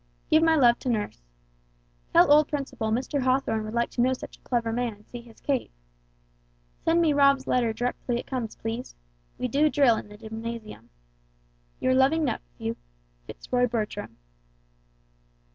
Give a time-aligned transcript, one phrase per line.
[0.31, 1.21] Give my love to nurse.
[2.11, 3.21] Tell old Principle Mr.
[3.21, 5.69] Hawthorn would like to know such a clever man and see his cave.
[6.83, 8.95] Send me Rob's letter directly it comes, please.
[9.37, 10.89] We do drill in the gymnasium.
[11.79, 12.77] "Your loving nephew
[13.27, 14.17] "FITZ ROY BERTRAM."